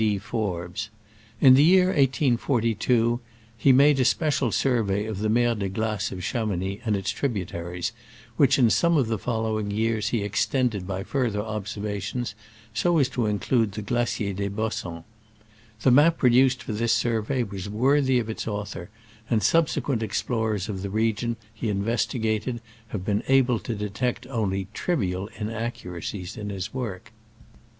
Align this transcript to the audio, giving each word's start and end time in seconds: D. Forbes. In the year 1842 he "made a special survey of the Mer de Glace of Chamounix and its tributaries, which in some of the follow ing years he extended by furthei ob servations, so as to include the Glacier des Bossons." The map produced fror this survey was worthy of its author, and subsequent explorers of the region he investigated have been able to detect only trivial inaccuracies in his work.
D. 0.03 0.17
Forbes. 0.17 0.89
In 1.39 1.53
the 1.53 1.63
year 1.63 1.89
1842 1.89 3.19
he 3.55 3.71
"made 3.71 3.99
a 3.99 4.03
special 4.03 4.51
survey 4.51 5.05
of 5.05 5.19
the 5.19 5.29
Mer 5.29 5.53
de 5.53 5.69
Glace 5.69 6.11
of 6.11 6.23
Chamounix 6.23 6.81
and 6.85 6.95
its 6.95 7.11
tributaries, 7.11 7.91
which 8.35 8.57
in 8.57 8.71
some 8.71 8.97
of 8.97 9.05
the 9.09 9.19
follow 9.19 9.59
ing 9.59 9.69
years 9.69 10.07
he 10.09 10.23
extended 10.23 10.87
by 10.87 11.03
furthei 11.03 11.35
ob 11.37 11.65
servations, 11.67 12.33
so 12.73 12.97
as 12.97 13.09
to 13.09 13.27
include 13.27 13.73
the 13.73 13.83
Glacier 13.83 14.33
des 14.33 14.49
Bossons." 14.49 15.03
The 15.83 15.91
map 15.91 16.17
produced 16.17 16.63
fror 16.63 16.73
this 16.73 16.93
survey 16.93 17.43
was 17.43 17.69
worthy 17.69 18.17
of 18.17 18.27
its 18.27 18.47
author, 18.47 18.89
and 19.29 19.43
subsequent 19.43 20.01
explorers 20.01 20.67
of 20.67 20.81
the 20.81 20.89
region 20.89 21.37
he 21.53 21.69
investigated 21.69 22.59
have 22.87 23.05
been 23.05 23.21
able 23.27 23.59
to 23.59 23.75
detect 23.75 24.25
only 24.31 24.67
trivial 24.73 25.29
inaccuracies 25.37 26.37
in 26.37 26.49
his 26.49 26.73
work. 26.73 27.11